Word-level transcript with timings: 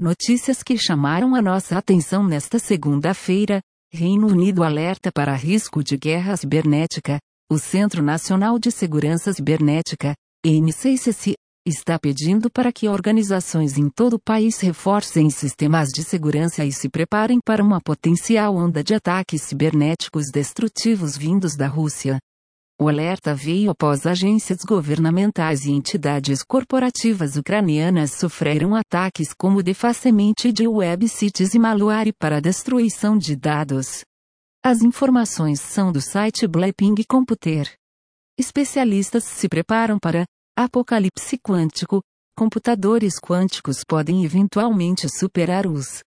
Notícias 0.00 0.62
que 0.62 0.78
chamaram 0.78 1.34
a 1.34 1.42
nossa 1.42 1.76
atenção 1.76 2.26
nesta 2.26 2.58
segunda-feira. 2.58 3.60
Reino 3.92 4.28
Unido 4.28 4.64
alerta 4.64 5.12
para 5.12 5.34
risco 5.34 5.84
de 5.84 5.94
guerra 5.98 6.34
cibernética. 6.38 7.18
O 7.52 7.58
Centro 7.58 8.02
Nacional 8.02 8.58
de 8.58 8.70
Segurança 8.70 9.30
Cibernética, 9.30 10.14
NCCC, 10.42 11.34
está 11.66 11.98
pedindo 11.98 12.48
para 12.50 12.72
que 12.72 12.88
organizações 12.88 13.76
em 13.76 13.90
todo 13.90 14.14
o 14.14 14.18
país 14.18 14.58
reforcem 14.60 15.28
sistemas 15.28 15.90
de 15.90 16.02
segurança 16.02 16.64
e 16.64 16.72
se 16.72 16.88
preparem 16.88 17.38
para 17.44 17.62
uma 17.62 17.78
potencial 17.78 18.56
onda 18.56 18.82
de 18.82 18.94
ataques 18.94 19.42
cibernéticos 19.42 20.30
destrutivos 20.32 21.14
vindos 21.14 21.54
da 21.56 21.66
Rússia. 21.66 22.18
O 22.82 22.88
alerta 22.88 23.34
veio 23.34 23.70
após 23.70 24.06
agências 24.06 24.64
governamentais 24.64 25.66
e 25.66 25.70
entidades 25.70 26.42
corporativas 26.42 27.36
ucranianas 27.36 28.12
sofreram 28.12 28.74
ataques 28.74 29.34
como 29.34 29.62
defacement 29.62 30.32
de 30.50 30.66
websites 30.66 31.52
e 31.52 31.58
malware 31.58 32.10
para 32.18 32.40
destruição 32.40 33.18
de 33.18 33.36
dados. 33.36 34.02
As 34.64 34.80
informações 34.80 35.60
são 35.60 35.92
do 35.92 36.00
site 36.00 36.46
Blackping 36.46 36.94
Computer. 37.06 37.70
Especialistas 38.38 39.24
se 39.24 39.46
preparam 39.46 39.98
para 39.98 40.24
apocalipse 40.56 41.36
quântico. 41.36 42.00
Computadores 42.34 43.20
quânticos 43.20 43.84
podem 43.86 44.24
eventualmente 44.24 45.06
superar 45.18 45.66
os 45.66 46.00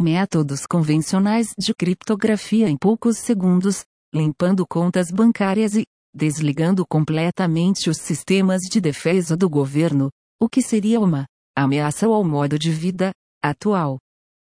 métodos 0.00 0.66
convencionais 0.66 1.54
de 1.56 1.72
criptografia 1.72 2.68
em 2.68 2.76
poucos 2.76 3.18
segundos, 3.18 3.84
limpando 4.12 4.66
contas 4.66 5.12
bancárias 5.12 5.76
e 5.76 5.84
desligando 6.14 6.84
completamente 6.86 7.88
os 7.88 7.98
sistemas 7.98 8.62
de 8.62 8.80
defesa 8.80 9.36
do 9.36 9.48
governo, 9.48 10.10
o 10.40 10.48
que 10.48 10.62
seria 10.62 11.00
uma 11.00 11.26
ameaça 11.56 12.06
ao 12.06 12.24
modo 12.24 12.58
de 12.58 12.70
vida 12.70 13.10
atual. 13.42 13.98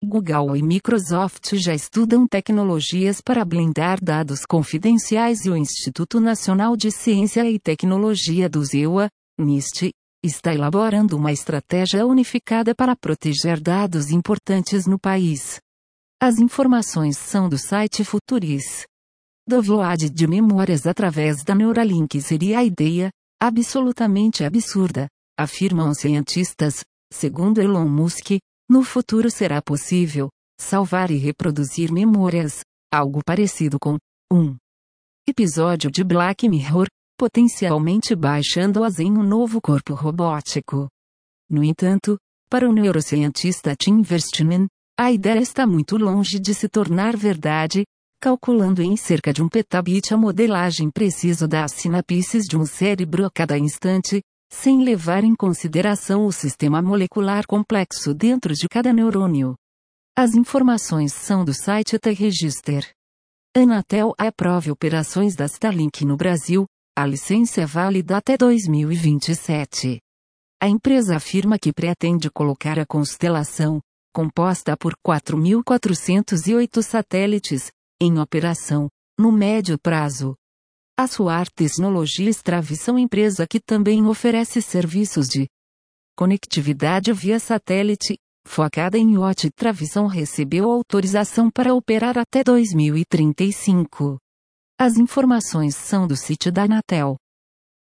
Google 0.04 0.56
e 0.56 0.62
Microsoft 0.62 1.54
já 1.54 1.72
estudam 1.72 2.26
tecnologias 2.26 3.20
para 3.20 3.44
blindar 3.44 4.02
dados 4.02 4.44
confidenciais 4.44 5.44
e 5.44 5.50
o 5.50 5.56
Instituto 5.56 6.20
Nacional 6.20 6.76
de 6.76 6.90
Ciência 6.90 7.48
e 7.48 7.58
Tecnologia 7.58 8.48
do 8.48 8.64
ZEUA, 8.64 9.08
NIST, 9.38 9.92
está 10.24 10.52
elaborando 10.52 11.16
uma 11.16 11.32
estratégia 11.32 12.04
unificada 12.04 12.74
para 12.74 12.96
proteger 12.96 13.60
dados 13.60 14.10
importantes 14.10 14.86
no 14.86 14.98
país. 14.98 15.60
As 16.20 16.38
informações 16.38 17.16
são 17.16 17.48
do 17.48 17.58
site 17.58 18.04
Futuris. 18.04 18.84
Download 19.46 20.08
de 20.08 20.26
memórias 20.28 20.86
através 20.86 21.42
da 21.42 21.52
Neuralink 21.52 22.20
seria 22.20 22.60
a 22.60 22.64
ideia, 22.64 23.10
absolutamente 23.40 24.44
absurda, 24.44 25.08
afirmam 25.36 25.92
cientistas. 25.94 26.84
Segundo 27.12 27.60
Elon 27.60 27.88
Musk, 27.88 28.38
no 28.70 28.84
futuro 28.84 29.30
será 29.30 29.60
possível 29.60 30.30
salvar 30.58 31.10
e 31.10 31.16
reproduzir 31.16 31.92
memórias, 31.92 32.60
algo 32.90 33.20
parecido 33.26 33.78
com 33.80 33.98
um 34.32 34.56
episódio 35.28 35.90
de 35.90 36.04
Black 36.04 36.48
Mirror, 36.48 36.86
potencialmente 37.18 38.14
baixando-as 38.14 39.00
em 39.00 39.10
um 39.10 39.24
novo 39.24 39.60
corpo 39.60 39.92
robótico. 39.92 40.88
No 41.50 41.64
entanto, 41.64 42.16
para 42.48 42.68
o 42.68 42.72
neurocientista 42.72 43.74
Tim 43.76 44.02
Verstman, 44.02 44.68
a 44.96 45.10
ideia 45.10 45.40
está 45.40 45.66
muito 45.66 45.96
longe 45.96 46.38
de 46.38 46.54
se 46.54 46.68
tornar 46.68 47.16
verdade, 47.16 47.82
calculando 48.22 48.80
em 48.80 48.96
cerca 48.96 49.32
de 49.32 49.42
um 49.42 49.48
petabit 49.48 50.14
a 50.14 50.16
modelagem 50.16 50.88
precisa 50.88 51.48
das 51.48 51.72
sinapses 51.72 52.44
de 52.44 52.56
um 52.56 52.64
cérebro 52.64 53.26
a 53.26 53.30
cada 53.32 53.58
instante, 53.58 54.22
sem 54.48 54.84
levar 54.84 55.24
em 55.24 55.34
consideração 55.34 56.24
o 56.24 56.30
sistema 56.30 56.80
molecular 56.80 57.44
complexo 57.48 58.14
dentro 58.14 58.54
de 58.54 58.68
cada 58.68 58.92
neurônio. 58.92 59.56
As 60.16 60.36
informações 60.36 61.12
são 61.12 61.44
do 61.44 61.52
site 61.52 61.98
T-Register. 61.98 62.88
Anatel 63.56 64.14
aprova 64.16 64.70
operações 64.70 65.34
da 65.34 65.46
Starlink 65.46 66.04
no 66.04 66.16
Brasil, 66.16 66.64
a 66.96 67.04
licença 67.04 67.62
é 67.62 67.66
válida 67.66 68.18
até 68.18 68.36
2027. 68.36 69.98
A 70.62 70.68
empresa 70.68 71.16
afirma 71.16 71.58
que 71.58 71.72
pretende 71.72 72.30
colocar 72.30 72.78
a 72.78 72.86
constelação, 72.86 73.80
composta 74.14 74.76
por 74.76 74.94
4.408 75.04 76.82
satélites, 76.82 77.72
em 78.02 78.18
operação, 78.18 78.88
no 79.16 79.30
médio 79.30 79.78
prazo. 79.78 80.34
A 80.98 81.06
Suar 81.06 81.48
Tecnologias 81.48 82.42
Travição 82.42 82.98
empresa 82.98 83.46
que 83.46 83.60
também 83.60 84.04
oferece 84.04 84.60
serviços 84.60 85.28
de 85.28 85.46
conectividade 86.16 87.12
via 87.12 87.38
satélite, 87.38 88.18
focada 88.44 88.98
em 88.98 89.14
IoT 89.14 89.52
Travição 89.52 90.08
recebeu 90.08 90.68
autorização 90.68 91.48
para 91.48 91.74
operar 91.74 92.18
até 92.18 92.42
2035. 92.42 94.18
As 94.76 94.96
informações 94.96 95.76
são 95.76 96.08
do 96.08 96.16
sítio 96.16 96.50
da 96.50 96.64
Anatel. 96.64 97.16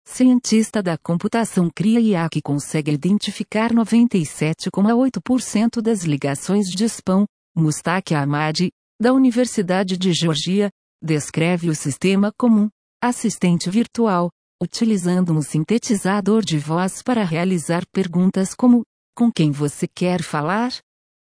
Cientista 0.06 0.84
da 0.84 0.98
computação 0.98 1.70
cria 1.74 2.02
IA 2.02 2.28
que 2.30 2.42
consegue 2.42 2.92
identificar 2.92 3.72
97,8% 3.72 5.82
das 5.82 6.04
ligações 6.04 6.68
de 6.68 6.84
spam, 6.86 7.26
Mustaki 7.56 8.14
Ahmad, 8.14 8.70
da 9.00 9.14
Universidade 9.14 9.98
de 9.98 10.12
Georgia, 10.12 10.70
descreve 11.02 11.70
o 11.70 11.76
sistema 11.76 12.34
como 12.38 12.70
assistente 13.02 13.70
virtual, 13.70 14.30
utilizando 14.62 15.32
um 15.32 15.42
sintetizador 15.42 16.44
de 16.44 16.60
voz 16.60 17.02
para 17.02 17.24
realizar 17.24 17.84
perguntas 17.94 18.54
como: 18.54 18.84
com 19.16 19.32
quem 19.32 19.52
você 19.52 19.88
quer 19.88 20.22
falar? 20.22 20.74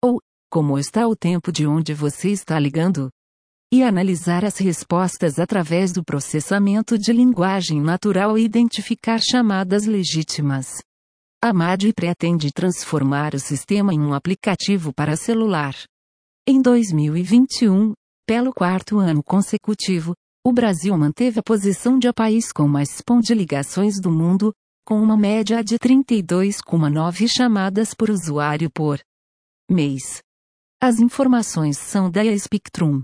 Ou 0.02 0.18
como 0.50 0.78
está 0.78 1.06
o 1.06 1.14
tempo 1.14 1.52
de 1.52 1.66
onde 1.66 1.92
você 1.92 2.30
está 2.30 2.58
ligando? 2.58 3.10
E 3.72 3.82
analisar 3.82 4.44
as 4.44 4.56
respostas 4.56 5.38
através 5.38 5.92
do 5.92 6.02
processamento 6.02 6.98
de 6.98 7.12
linguagem 7.12 7.80
natural 7.80 8.38
e 8.38 8.42
identificar 8.42 9.20
chamadas 9.20 9.84
legítimas. 9.84 10.82
A 11.42 11.52
MAD 11.52 11.92
pretende 11.94 12.50
transformar 12.52 13.34
o 13.34 13.38
sistema 13.38 13.94
em 13.94 14.00
um 14.00 14.12
aplicativo 14.12 14.92
para 14.92 15.16
celular. 15.16 15.74
Em 16.52 16.60
2021, 16.60 17.92
pelo 18.26 18.52
quarto 18.52 18.98
ano 18.98 19.22
consecutivo, 19.22 20.16
o 20.44 20.52
Brasil 20.52 20.98
manteve 20.98 21.38
a 21.38 21.42
posição 21.44 21.96
de 21.96 22.12
país 22.12 22.50
com 22.50 22.66
mais 22.66 23.00
ligações 23.30 24.00
do 24.00 24.10
mundo, 24.10 24.52
com 24.84 25.00
uma 25.00 25.16
média 25.16 25.62
de 25.62 25.78
32,9 25.78 27.28
chamadas 27.28 27.94
por 27.94 28.10
usuário 28.10 28.68
por 28.68 28.98
mês. 29.70 30.20
As 30.82 30.98
informações 30.98 31.78
são 31.78 32.10
da 32.10 32.36
Spectrum. 32.36 33.00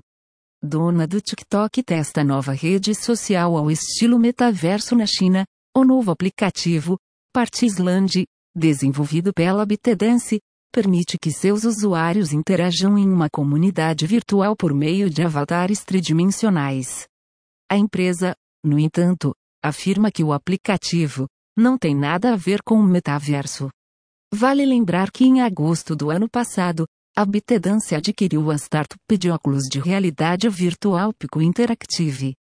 Dona 0.61 1.07
do 1.07 1.21
TikTok 1.21 1.85
testa 1.85 2.25
nova 2.25 2.51
rede 2.51 2.97
social 2.97 3.57
ao 3.57 3.71
estilo 3.71 4.19
metaverso 4.19 4.97
na 4.97 5.07
China, 5.07 5.45
o 5.73 5.85
novo 5.85 6.11
aplicativo, 6.11 6.99
Partisland, 7.33 8.27
desenvolvido 8.57 9.33
pela 9.33 9.65
BitDance, 9.65 10.41
permite 10.77 11.17
que 11.17 11.33
seus 11.33 11.65
usuários 11.65 12.35
interajam 12.35 12.99
em 12.99 13.09
uma 13.09 13.31
comunidade 13.31 14.07
virtual 14.07 14.55
por 14.55 14.75
meio 14.75 15.09
de 15.09 15.23
avatares 15.23 15.83
tridimensionais. 15.83 17.09
A 17.67 17.79
empresa, 17.79 18.37
no 18.63 18.79
entanto, 18.79 19.35
afirma 19.65 20.11
que 20.11 20.23
o 20.23 20.35
aplicativo 20.35 21.27
não 21.57 21.79
tem 21.79 21.97
nada 21.97 22.35
a 22.35 22.37
ver 22.37 22.61
com 22.63 22.75
o 22.75 22.83
metaverso. 22.83 23.71
Vale 24.35 24.67
lembrar 24.67 25.11
que 25.11 25.25
em 25.25 25.41
agosto 25.41 25.97
do 25.97 26.11
ano 26.11 26.29
passado, 26.29 26.85
a 27.17 27.25
BitDance 27.25 27.95
adquiriu 27.95 28.51
a 28.51 28.57
startup 28.57 29.01
de 29.19 29.31
óculos 29.31 29.63
de 29.63 29.81
realidade 29.81 30.47
virtual 30.51 31.11
Pico 31.15 31.41
Interactive. 31.41 32.35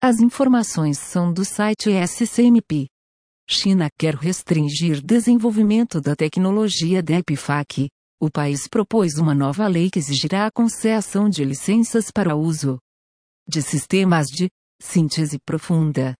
As 0.00 0.20
informações 0.20 0.98
são 0.98 1.32
do 1.32 1.44
site 1.44 1.90
SCMP. 1.90 2.91
China 3.52 3.90
quer 3.98 4.14
restringir 4.14 5.02
desenvolvimento 5.02 6.00
da 6.00 6.16
tecnologia 6.16 7.02
de 7.02 7.12
EPFAC. 7.12 7.90
O 8.18 8.30
país 8.30 8.66
propôs 8.66 9.18
uma 9.18 9.34
nova 9.34 9.66
lei 9.68 9.90
que 9.90 9.98
exigirá 9.98 10.46
a 10.46 10.50
concessão 10.50 11.28
de 11.28 11.44
licenças 11.44 12.10
para 12.10 12.34
uso 12.34 12.78
de 13.46 13.60
sistemas 13.60 14.28
de 14.28 14.48
síntese 14.80 15.38
profunda. 15.44 16.14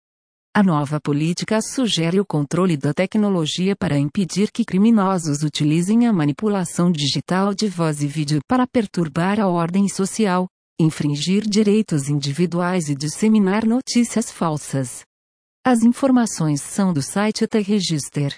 A 0.54 0.62
nova 0.62 1.00
política 1.00 1.60
sugere 1.62 2.20
o 2.20 2.26
controle 2.26 2.76
da 2.76 2.92
tecnologia 2.92 3.74
para 3.74 3.98
impedir 3.98 4.50
que 4.52 4.64
criminosos 4.64 5.42
utilizem 5.42 6.06
a 6.06 6.12
manipulação 6.12 6.92
digital 6.92 7.54
de 7.54 7.66
voz 7.66 8.02
e 8.02 8.06
vídeo 8.06 8.40
para 8.46 8.66
perturbar 8.66 9.40
a 9.40 9.48
ordem 9.48 9.88
social, 9.88 10.46
infringir 10.78 11.48
direitos 11.48 12.10
individuais 12.10 12.90
e 12.90 12.94
disseminar 12.94 13.64
notícias 13.64 14.30
falsas. 14.30 15.02
As 15.64 15.84
informações 15.84 16.60
são 16.60 16.92
do 16.92 17.00
site 17.00 17.46
T-Register. 17.46 18.36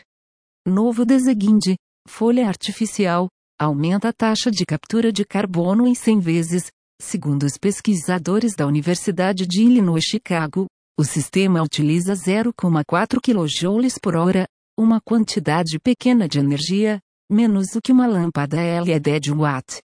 Novo 0.66 1.06
deseguinde, 1.06 1.74
folha 2.06 2.46
artificial, 2.46 3.28
aumenta 3.58 4.10
a 4.10 4.12
taxa 4.12 4.50
de 4.50 4.66
captura 4.66 5.10
de 5.10 5.24
carbono 5.24 5.86
em 5.86 5.94
100 5.94 6.20
vezes, 6.20 6.66
segundo 7.00 7.44
os 7.44 7.56
pesquisadores 7.56 8.54
da 8.54 8.66
Universidade 8.66 9.46
de 9.46 9.62
Illinois 9.62 10.04
Chicago. 10.04 10.66
O 11.00 11.02
sistema 11.02 11.62
utiliza 11.62 12.12
0,4 12.12 13.18
kJ 13.22 13.98
por 14.02 14.16
hora, 14.16 14.46
uma 14.78 15.00
quantidade 15.00 15.78
pequena 15.80 16.28
de 16.28 16.38
energia, 16.38 17.00
menos 17.32 17.68
do 17.68 17.80
que 17.80 17.90
uma 17.90 18.06
lâmpada 18.06 18.58
LED 18.82 19.32
Watt. 19.32 19.78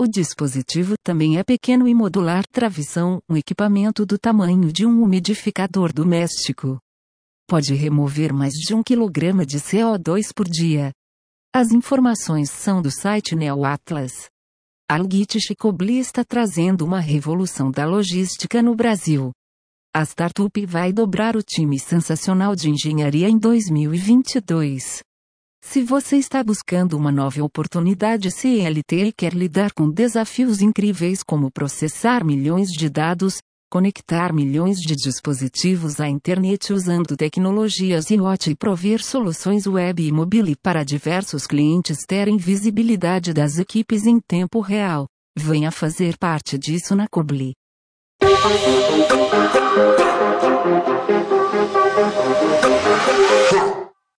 O 0.00 0.06
dispositivo 0.06 0.94
também 1.04 1.38
é 1.38 1.44
pequeno 1.44 1.86
e 1.86 1.94
modular 1.94 2.44
travição, 2.50 3.20
um 3.28 3.36
equipamento 3.36 4.04
do 4.04 4.18
tamanho 4.18 4.72
de 4.72 4.84
um 4.84 5.02
umidificador 5.02 5.92
doméstico. 5.92 6.78
Pode 7.48 7.74
remover 7.74 8.32
mais 8.32 8.54
de 8.54 8.74
um 8.74 8.82
quilograma 8.82 9.44
de 9.44 9.58
CO2 9.58 10.32
por 10.34 10.48
dia. 10.48 10.92
As 11.54 11.70
informações 11.70 12.50
são 12.50 12.80
do 12.80 12.90
site 12.90 13.36
Neo 13.36 13.64
Atlas. 13.64 14.28
Algit 14.90 15.38
Chicobli 15.38 15.98
está 15.98 16.24
trazendo 16.24 16.84
uma 16.84 17.00
revolução 17.00 17.70
da 17.70 17.84
logística 17.84 18.62
no 18.62 18.74
Brasil. 18.74 19.30
A 19.94 20.02
startup 20.04 20.66
vai 20.66 20.92
dobrar 20.92 21.36
o 21.36 21.42
time 21.42 21.78
sensacional 21.78 22.56
de 22.56 22.70
engenharia 22.70 23.28
em 23.28 23.38
2022. 23.38 25.02
Se 25.64 25.82
você 25.82 26.18
está 26.18 26.44
buscando 26.44 26.98
uma 26.98 27.10
nova 27.10 27.42
oportunidade 27.42 28.30
CLT 28.30 29.06
e 29.06 29.12
quer 29.12 29.32
lidar 29.32 29.72
com 29.72 29.88
desafios 29.88 30.60
incríveis 30.60 31.22
como 31.22 31.50
processar 31.50 32.22
milhões 32.22 32.68
de 32.68 32.90
dados, 32.90 33.38
conectar 33.70 34.34
milhões 34.34 34.76
de 34.78 34.94
dispositivos 34.94 35.98
à 35.98 36.06
internet 36.06 36.74
usando 36.74 37.16
tecnologias 37.16 38.10
IoT 38.10 38.50
e 38.50 38.54
prover 38.54 39.02
soluções 39.02 39.66
web 39.66 40.06
e 40.06 40.12
mobile 40.12 40.54
para 40.62 40.84
diversos 40.84 41.46
clientes 41.46 42.04
terem 42.06 42.36
visibilidade 42.36 43.32
das 43.32 43.58
equipes 43.58 44.04
em 44.04 44.20
tempo 44.20 44.60
real. 44.60 45.06
Venha 45.34 45.70
fazer 45.70 46.18
parte 46.18 46.58
disso 46.58 46.94
na 46.94 47.06
Cobli. 47.08 47.54